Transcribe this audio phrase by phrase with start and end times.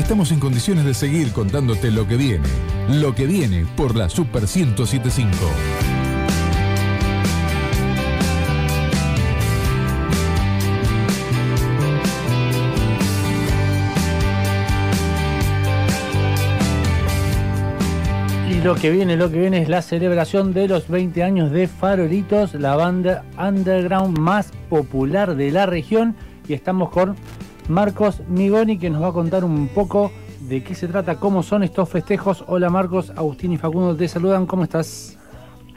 [0.00, 2.46] estamos en condiciones de seguir contándote lo que viene.
[2.90, 5.30] Lo que viene por la Super 1075.
[18.50, 21.68] Y lo que viene, lo que viene es la celebración de los 20 años de
[21.68, 26.14] Farolitos, la banda underground más popular de la región.
[26.46, 27.16] Y estamos con
[27.68, 31.64] Marcos Migoni que nos va a contar un poco de qué se trata, cómo son
[31.64, 32.44] estos festejos.
[32.46, 35.18] Hola Marcos, Agustín y Facundo te saludan, ¿cómo estás?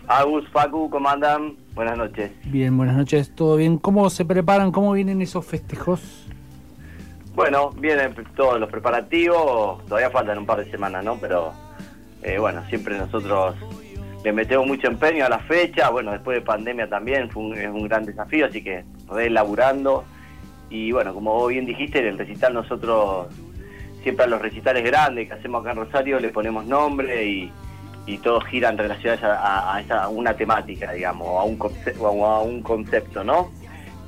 [0.08, 1.56] Agus, Facu, ¿cómo andan?
[1.74, 2.32] Buenas noches.
[2.46, 3.78] Bien, buenas noches, ¿todo bien?
[3.78, 6.28] ¿Cómo se preparan, cómo vienen esos festejos?
[7.34, 11.18] Bueno, vienen todos los preparativos, todavía faltan un par de semanas, ¿no?
[11.20, 11.54] Pero
[12.22, 13.56] eh, bueno, siempre nosotros
[14.24, 17.70] le metemos mucho empeño a la fecha, bueno, después de pandemia también fue un, es
[17.70, 20.04] un gran desafío, así que reelaborando.
[20.70, 23.28] Y bueno, como vos bien dijiste, en el recital nosotros,
[24.04, 27.52] siempre a los recitales grandes que hacemos acá en Rosario, le ponemos nombre y,
[28.06, 32.08] y todos giran relacionados a, a, esa, a una temática, digamos, o a un, concepto,
[32.08, 33.52] a un concepto, ¿no?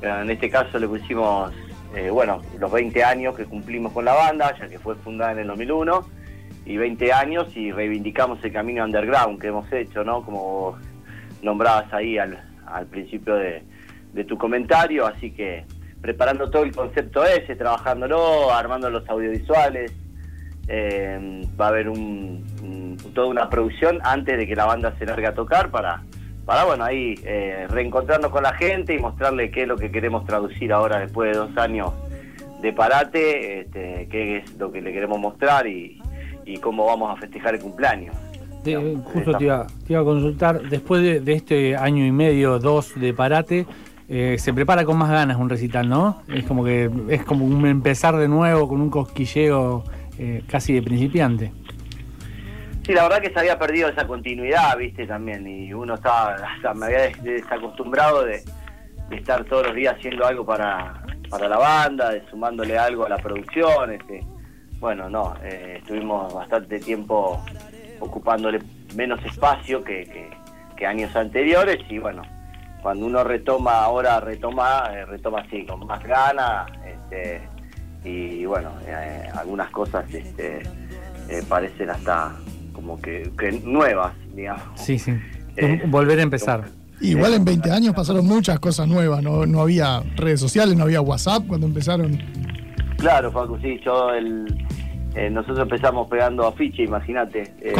[0.01, 1.53] En este caso le pusimos,
[1.95, 5.39] eh, bueno, los 20 años que cumplimos con la banda, ya que fue fundada en
[5.39, 6.07] el 2001,
[6.65, 10.23] y 20 años y reivindicamos el camino underground que hemos hecho, ¿no?
[10.23, 10.77] Como
[11.41, 13.63] nombrabas ahí al, al principio de,
[14.13, 15.65] de tu comentario, así que
[16.01, 19.93] preparando todo el concepto ese, trabajándolo, armando los audiovisuales.
[20.67, 25.05] Eh, va a haber un, un, toda una producción antes de que la banda se
[25.05, 26.03] largue a tocar para,
[26.45, 30.25] para bueno, ahí eh, reencontrarnos con la gente y mostrarle qué es lo que queremos
[30.25, 31.91] traducir ahora después de dos años
[32.61, 35.99] de parate, este, qué es lo que le queremos mostrar y,
[36.45, 38.15] y cómo vamos a festejar el cumpleaños.
[38.63, 42.59] De, justo te iba, te iba, a consultar, después de, de, este año y medio,
[42.59, 43.65] dos de parate,
[44.13, 46.21] eh, se prepara con más ganas un recital, ¿no?
[46.27, 49.85] Es como que es como un empezar de nuevo con un cosquilleo
[50.19, 51.53] eh, casi de principiante.
[52.85, 56.73] Sí, la verdad que se había perdido esa continuidad, viste, también, y uno estaba, hasta
[56.73, 58.43] me había desacostumbrado de,
[59.11, 63.17] estar todos los días haciendo algo para, para la banda, de sumándole algo a la
[63.17, 64.25] producción, este,
[64.81, 67.41] bueno, no, eh, estuvimos bastante tiempo
[68.01, 68.59] ocupándole
[68.93, 70.29] menos espacio que,
[70.75, 72.23] que, años anteriores y bueno,
[72.81, 77.41] cuando uno retoma ahora, retoma, eh, retoma así, con más ganas este,
[78.03, 80.63] y bueno, eh, algunas cosas este,
[81.29, 82.35] eh, parecen hasta
[82.73, 84.63] como que, que, nuevas, digamos.
[84.75, 85.13] Sí, sí,
[85.87, 86.63] volver a empezar.
[86.99, 91.01] Igual en 20 años pasaron muchas cosas nuevas, no, no había redes sociales, no había
[91.01, 92.19] WhatsApp cuando empezaron.
[92.97, 94.45] Claro, Facu, sí, yo el,
[95.15, 97.53] eh, nosotros empezamos pegando afiche, imagínate.
[97.59, 97.73] Eh,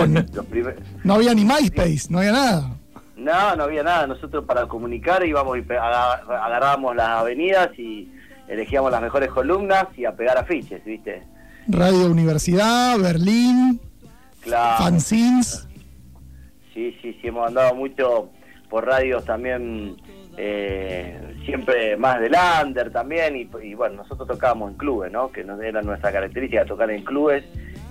[0.50, 0.80] primer...
[1.04, 2.76] No había ni MySpace, no había nada.
[3.22, 4.08] No, no había nada.
[4.08, 8.12] Nosotros para comunicar íbamos y agarrábamos las avenidas y
[8.48, 11.24] elegíamos las mejores columnas y a pegar afiches, ¿viste?
[11.68, 13.80] Radio Universidad, Berlín,
[14.42, 14.84] claro.
[14.84, 15.68] fanzines.
[16.74, 18.30] Sí, sí, sí, hemos andado mucho
[18.70, 19.98] por radios también
[20.38, 22.34] eh, siempre más del
[22.64, 26.64] under también y, y, bueno nosotros tocábamos en clubes no que no era nuestra característica
[26.64, 27.44] tocar en clubes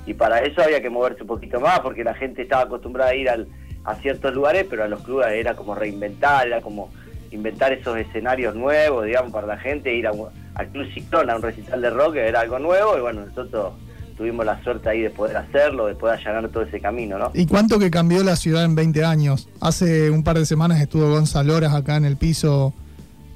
[0.07, 3.15] y para eso había que moverse un poquito más porque la gente estaba acostumbrada a
[3.15, 3.47] ir al,
[3.85, 6.91] a ciertos lugares pero a los clubes era como reinventar era como
[7.31, 10.13] inventar esos escenarios nuevos digamos para la gente ir a,
[10.55, 13.73] al club Ciclón a un recital de rock era algo nuevo y bueno nosotros
[14.21, 17.31] tuvimos la suerte ahí de poder hacerlo, de poder allanar todo ese camino, ¿no?
[17.33, 19.49] ¿Y cuánto que cambió la ciudad en 20 años?
[19.63, 22.75] Hace un par de semanas estuvo Gonzalo Horas acá en el piso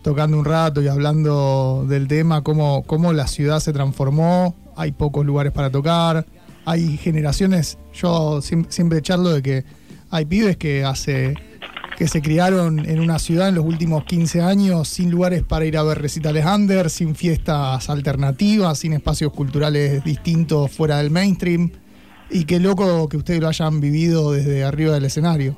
[0.03, 5.25] tocando un rato y hablando del tema, cómo, cómo la ciudad se transformó, hay pocos
[5.25, 6.27] lugares para tocar,
[6.67, 9.65] hay generaciones, yo siempre charlo de que
[10.15, 11.35] hay pibes que hace
[11.97, 15.77] que se criaron en una ciudad en los últimos 15 años sin lugares para ir
[15.77, 21.71] a ver recitales under, sin fiestas alternativas, sin espacios culturales distintos fuera del mainstream.
[22.31, 25.57] Y qué loco que ustedes lo hayan vivido desde arriba del escenario.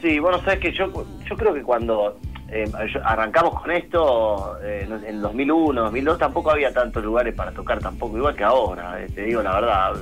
[0.00, 0.92] Sí, bueno, sabes que yo,
[1.28, 2.18] yo creo que cuando
[2.48, 2.70] eh,
[3.04, 8.34] arrancamos con esto, eh, en 2001, 2002, tampoco había tantos lugares para tocar, tampoco, igual
[8.34, 9.92] que ahora, eh, te digo la verdad.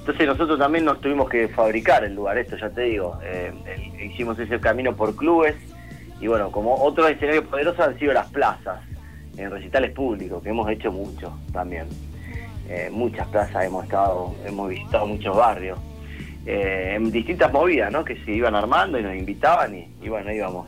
[0.00, 3.52] Entonces nosotros también nos tuvimos que fabricar el lugar, esto ya te digo, eh,
[4.02, 5.54] hicimos ese camino por clubes
[6.20, 8.80] y bueno, como otros escenarios poderosos han sido las plazas,
[9.36, 11.86] en recitales públicos, que hemos hecho mucho también.
[12.68, 15.78] Eh, muchas plazas hemos estado, hemos visitado muchos barrios,
[16.46, 18.04] eh, en distintas movidas, ¿no?
[18.04, 20.66] Que se iban armando y nos invitaban y, bueno, íbamos.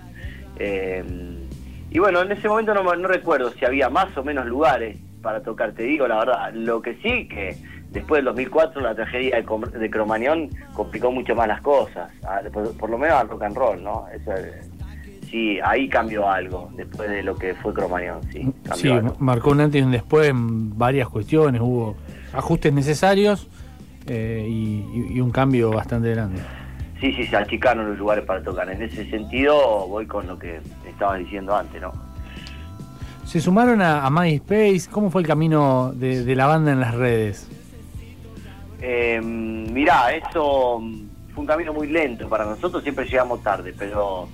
[1.90, 5.42] y bueno, en ese momento no, no recuerdo si había más o menos lugares para
[5.42, 7.56] tocar, te digo la verdad, lo que sí que
[7.90, 12.10] después del 2004 la tragedia de, de Cromañón complicó mucho más las cosas,
[12.52, 14.06] por, por, lo menos al rock and roll, ¿no?
[14.12, 14.32] Eso
[15.30, 18.52] sí, ahí cambió algo después de lo que fue Cromañón, sí.
[18.74, 21.96] Sí, marcó un antes y un después en varias cuestiones, hubo
[22.32, 23.48] ajustes necesarios
[24.06, 26.40] eh, y, un cambio bastante grande.
[27.00, 28.70] Sí, sí, se achicaron los lugares para tocar.
[28.70, 31.92] En ese sentido voy con lo que estabas diciendo antes, ¿no?
[33.24, 37.48] Se sumaron a, MySpace, ¿cómo fue el camino de, la banda en las redes?
[38.80, 40.82] Eh, mirá, eso
[41.32, 44.28] fue un camino muy lento para nosotros, siempre llegamos tarde, pero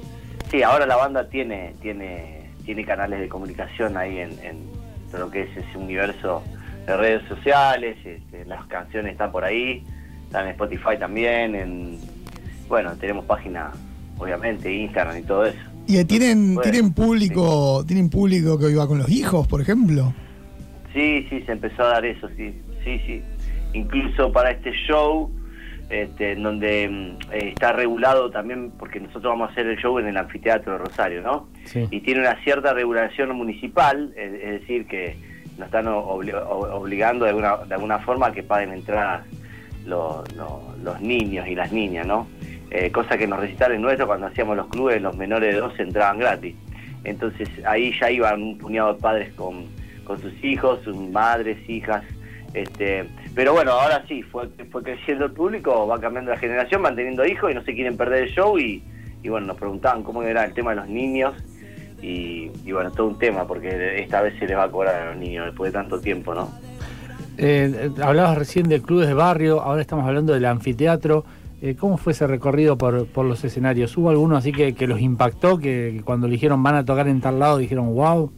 [0.50, 4.69] sí, ahora la banda tiene, tiene, tiene canales de comunicación ahí en,
[5.11, 6.43] todo lo que es ese universo
[6.87, 9.84] de redes sociales, este, las canciones están por ahí,
[10.25, 12.00] están en Spotify también, en
[12.69, 13.73] bueno, tenemos página,
[14.19, 15.58] obviamente, Instagram y todo eso.
[15.88, 20.12] ¿Y tienen, tienen público, tienen público que iba con los hijos, por ejemplo?
[20.93, 22.55] Sí, sí, se empezó a dar eso, sí,
[22.85, 23.23] sí, sí.
[23.73, 25.31] Incluso para este show
[25.88, 29.99] este, en donde mm, eh, está regulado también, porque nosotros vamos a hacer el show
[29.99, 31.49] en el anfiteatro de Rosario, ¿no?
[31.91, 35.17] Y tiene una cierta regulación municipal, es, decir, que
[35.56, 39.25] nos están obligando de alguna, de alguna forma a que paguen entradas
[39.87, 42.26] los, los, niños y las niñas, ¿no?
[42.70, 45.82] Eh, cosa que en los recitales nuestros, cuando hacíamos los clubes, los menores de 12
[45.82, 46.55] entraban gratis.
[47.05, 49.67] Entonces ahí ya iban un puñado de padres con,
[50.05, 52.05] con sus hijos, sus madres, hijas,
[52.55, 53.05] este,
[53.35, 57.25] pero bueno, ahora sí, fue, fue creciendo el público, va cambiando la generación, van teniendo
[57.26, 58.82] hijos y no se quieren perder el show y,
[59.29, 61.35] bueno, nos preguntaban cómo era el tema de los niños
[62.00, 65.17] y, bueno, todo un tema porque esta vez se les va a cobrar a los
[65.17, 66.50] niños después de tanto tiempo, ¿no?
[67.37, 71.25] Eh, hablabas recién de clubes de barrio, ahora estamos hablando del anfiteatro.
[71.60, 73.96] Eh, ¿Cómo fue ese recorrido por, por los escenarios?
[73.96, 77.20] ¿Hubo alguno así que, que los impactó, que, que, cuando dijeron van a tocar en
[77.20, 78.31] tal lado dijeron wow?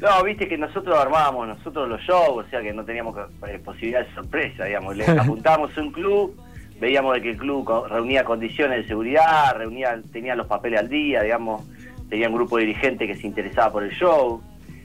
[0.00, 3.16] No, viste que nosotros armábamos nosotros los shows, o sea que no teníamos
[3.48, 4.96] eh, posibilidad de sorpresa, digamos.
[4.96, 6.36] Le apuntábamos a un club,
[6.80, 11.22] veíamos de que el club reunía condiciones de seguridad, reunía, tenía los papeles al día,
[11.22, 11.64] digamos,
[12.08, 14.40] tenía un grupo de dirigentes que se interesaba por el show.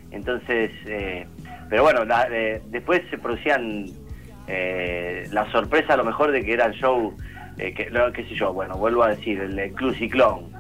[0.10, 1.28] Entonces, eh,
[1.70, 2.02] pero bueno,
[2.32, 3.86] eh, después se producían
[4.48, 7.16] la sorpresa a lo mejor de que era el show,
[7.58, 10.54] que, qué sé yo, bueno, vuelvo a decir, el Club Ciclón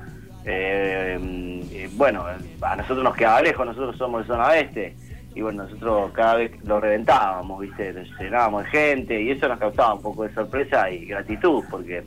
[0.45, 2.25] eh, bueno,
[2.61, 4.95] a nosotros nos quedaba lejos, nosotros somos de zona oeste,
[5.35, 7.93] y bueno, nosotros cada vez lo reventábamos, ¿viste?
[8.19, 12.03] Llenábamos de gente, y eso nos causaba un poco de sorpresa y gratitud, porque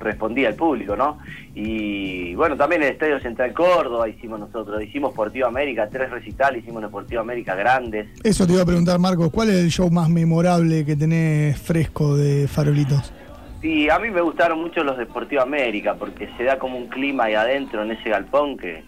[0.00, 1.18] respondía al público, ¿no?
[1.54, 6.82] Y bueno, también el Estadio Central Córdoba hicimos nosotros, hicimos Sportivo América, tres recitales, hicimos
[6.84, 8.08] Sportivo América grandes.
[8.24, 12.16] Eso te iba a preguntar, Marcos, ¿cuál es el show más memorable que tenés fresco
[12.16, 13.12] de Farolitos?
[13.60, 17.24] Sí, a mí me gustaron mucho los Deportivo América porque se da como un clima
[17.24, 18.82] ahí adentro en ese galpón que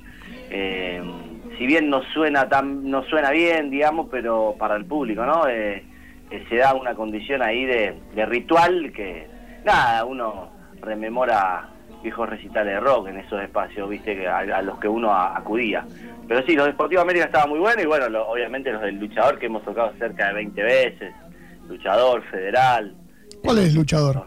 [0.50, 1.02] eh,
[1.58, 5.46] si bien no suena tan no suena bien, digamos, pero para el público, ¿no?
[5.46, 5.84] Eh,
[6.30, 7.94] eh, se da una condición ahí de,
[8.26, 9.26] ritual que
[9.64, 10.48] nada, uno
[10.82, 11.68] rememora
[12.02, 15.86] viejos recitales de rock en esos espacios, viste, que a, los que uno acudía.
[16.26, 19.46] Pero sí, los Deportivos América estaban muy buenos y bueno, obviamente los del luchador que
[19.46, 21.14] hemos tocado cerca de 20 veces,
[21.68, 22.94] luchador, federal.
[23.42, 24.26] ¿Cuál es luchador?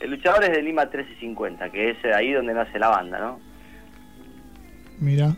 [0.00, 3.40] El luchador es de Lima 1350, que es ahí donde nace la banda, ¿no?
[4.98, 5.34] Mira.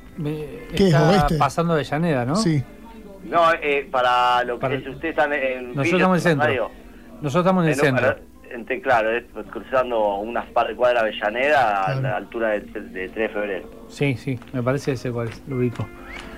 [0.75, 2.37] ¿Qué está es pasando de Llaneda, ¿no?
[2.37, 2.63] Sí.
[3.25, 5.75] No, eh, para lo que ustedes están en.
[5.75, 6.71] Nosotros estamos en el centro.
[7.21, 8.17] Nosotros estamos en el centro.
[8.53, 12.93] Entre, claro, es cruzando unas par de cuadras de Llaneda a la altura de, 3
[12.93, 13.71] de febrero.
[13.89, 15.87] Sí, sí, me parece ese cuál es, lo ubico.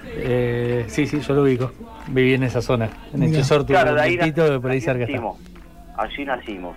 [0.06, 1.72] Eh, sí, sí, yo lo ubico.
[2.08, 5.06] Viví en esa zona, en el Tesoro, claro, de ahí, por ahí cerca.
[5.06, 5.38] Nacimos.
[5.96, 6.76] Allí nacimos.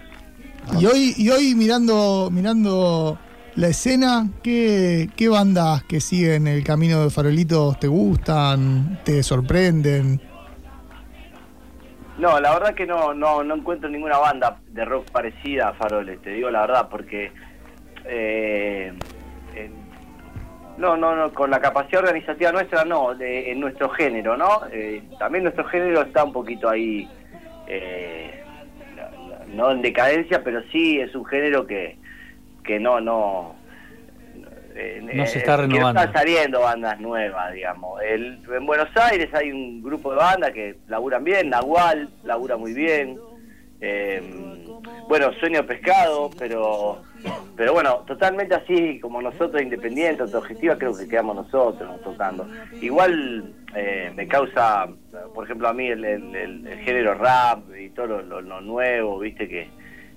[0.79, 3.17] Y hoy, y hoy mirando, mirando
[3.55, 10.21] la escena, ¿qué, ¿qué bandas que siguen el camino de Farolitos te gustan, te sorprenden?
[12.17, 16.21] No, la verdad que no, no, no encuentro ninguna banda de rock parecida a Faroles,
[16.21, 17.31] te digo la verdad, porque
[18.05, 18.93] eh,
[20.77, 24.61] no, no, no, con la capacidad organizativa nuestra no, de, en nuestro género, ¿no?
[24.71, 27.07] Eh, también nuestro género está un poquito ahí
[27.67, 28.43] eh,
[29.53, 31.97] no en decadencia, pero sí es un género que,
[32.63, 33.55] que no, no,
[35.01, 36.01] no se está renovando.
[36.01, 38.01] están saliendo bandas nuevas, digamos.
[38.01, 42.73] El, en Buenos Aires hay un grupo de bandas que laburan bien, Nahual labura muy
[42.73, 43.19] bien.
[43.81, 44.21] Eh,
[45.07, 47.01] bueno, Sueño Pescado, pero
[47.55, 52.47] pero bueno, totalmente así como nosotros, independientes, autogestiva, creo que quedamos nosotros tocando.
[52.81, 54.87] Igual eh, me causa,
[55.33, 59.69] por ejemplo, a mí el, género rap y todo lo, nuevo, viste, que,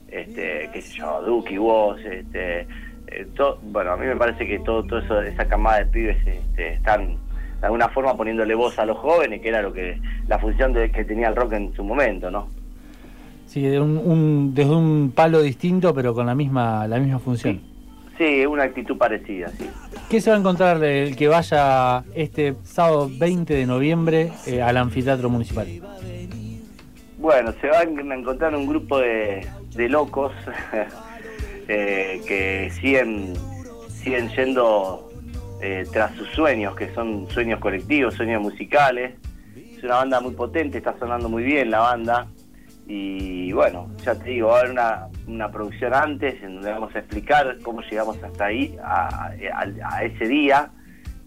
[0.08, 2.66] este, qué sé yo, Duki, vos, este,
[3.08, 3.26] eh,
[3.62, 7.16] bueno, a mí me parece que todo, todo eso, esa camada de pibes este, están
[7.60, 10.90] de alguna forma poniéndole voz a los jóvenes, que era lo que la función de,
[10.90, 12.48] que tenía el rock en su momento, ¿no?
[13.46, 17.60] Sí, un, desde un palo distinto, pero con la misma, la misma función.
[18.18, 19.70] Sí, una actitud parecida, sí.
[20.10, 24.76] ¿Qué se va a encontrar el que vaya este sábado 20 de noviembre eh, al
[24.76, 25.66] anfiteatro municipal?
[27.18, 30.32] Bueno, se va a encontrar un grupo de, de locos
[31.68, 33.34] eh, que siguen,
[33.88, 35.08] siguen yendo
[35.60, 39.14] eh, tras sus sueños, que son sueños colectivos, sueños musicales.
[39.76, 42.26] Es una banda muy potente, está sonando muy bien la banda.
[42.88, 46.94] Y bueno, ya te digo, va a haber una, una producción antes en donde vamos
[46.94, 49.32] a explicar cómo llegamos hasta ahí, a,
[50.02, 50.70] ese día.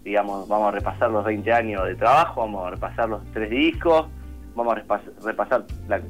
[0.02, 4.06] Digamos, vamos a repasar los 20 años de trabajo, vamos a repasar los tres discos,
[4.54, 6.00] vamos a repas- repasar la-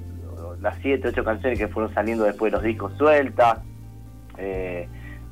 [0.61, 3.59] las 7, 8 canciones que fueron saliendo después de los discos sueltas.
[4.41, 4.89] Eh,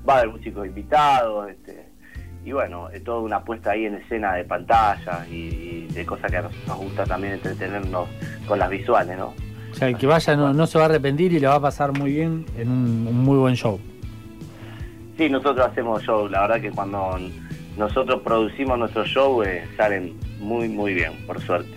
[0.08, 1.88] va haber músicos invitados, este,
[2.44, 6.30] y bueno, es toda una puesta ahí en escena de pantalla y, y de cosas
[6.30, 8.08] que a nosotros nos gusta también entretenernos
[8.46, 9.34] con las visuales, ¿no?
[9.70, 11.60] O sea, el que vaya no, no se va a arrepentir y le va a
[11.60, 13.78] pasar muy bien en un, un muy buen show.
[15.16, 17.18] Sí, nosotros hacemos show, la verdad que cuando
[17.76, 21.70] nosotros producimos nuestro show eh, salen muy, muy bien, por suerte.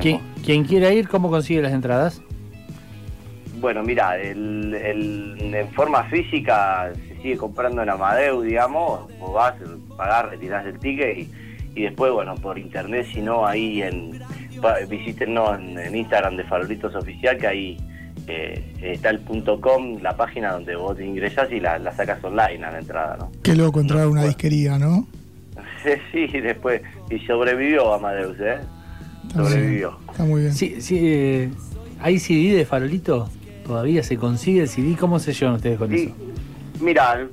[0.00, 2.22] Quien, quien quiera ir, ¿cómo consigue las entradas?
[3.62, 9.54] Bueno, mira, el, el- en forma física se sigue comprando en Amadeus, digamos, vos vas,
[9.96, 11.30] pagás, retirás el ticket y,
[11.76, 14.20] y después, bueno, por internet, si no, ahí en,
[14.88, 17.76] visítenos en, en Instagram de Favoritos Oficial, que ahí
[18.26, 22.22] eh, está el punto .com, la página donde vos te ingresás y la, la sacas
[22.24, 23.30] online a la entrada, ¿no?
[23.44, 25.06] Qué loco entrar a una disquería, ¿no?
[26.12, 28.58] sí, después, y sobrevivió Amadeus, ¿eh?
[29.28, 29.52] Está muy bien.
[29.52, 29.98] Sobrevivió.
[30.10, 30.52] Está muy bien.
[30.52, 31.50] Sí, sí, eh,
[32.00, 33.28] ¿Hay CD de Farolito?
[33.72, 34.96] ¿Todavía se consigue el CD?
[35.00, 36.84] ¿Cómo se llevan ustedes con Sí, eso?
[36.84, 37.26] mira,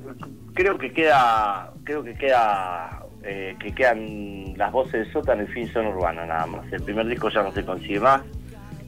[0.54, 5.68] creo que queda, creo que queda, eh, que quedan las voces de sótano y fin
[5.70, 6.72] son urbana nada más.
[6.72, 8.22] El primer disco ya no se consigue más.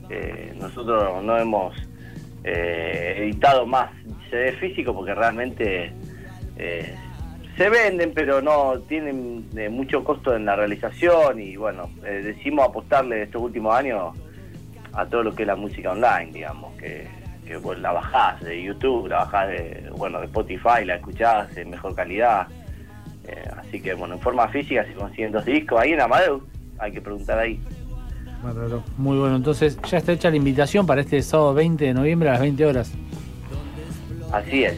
[0.09, 1.77] Eh, nosotros no hemos
[2.43, 3.91] eh, editado más
[4.31, 5.93] CD físico porque realmente
[6.57, 6.95] eh,
[7.59, 12.67] se venden, pero no tienen eh, mucho costo en la realización y bueno, eh, decimos
[12.67, 14.17] apostarle estos últimos años
[14.95, 18.63] a todo lo que es la música online, digamos, que, que vos la bajás de
[18.63, 22.47] YouTube, la bajás de, bueno, de Spotify, la escuchás en mejor calidad.
[23.27, 25.81] Eh, así que bueno, en forma física se consiguen dos discos.
[25.81, 26.43] Ahí en Amadeus,
[26.79, 27.61] hay que preguntar ahí.
[28.97, 32.33] Muy bueno, entonces ya está hecha la invitación para este sábado 20 de noviembre a
[32.33, 32.93] las 20 horas.
[34.33, 34.77] Así es.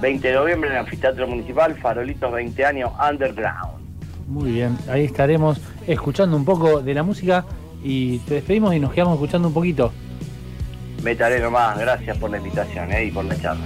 [0.00, 3.82] 20 de noviembre en el Anfiteatro Municipal, Farolitos 20 años, Underground.
[4.26, 7.44] Muy bien, ahí estaremos escuchando un poco de la música
[7.84, 9.92] y te despedimos y nos quedamos escuchando un poquito.
[11.02, 13.64] Metaré nomás, gracias por la invitación eh, y por la charla.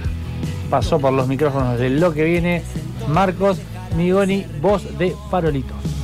[0.69, 2.63] Pasó por los micrófonos de lo que viene
[3.07, 3.59] Marcos
[3.95, 5.96] Migoni, voz de Farolitos.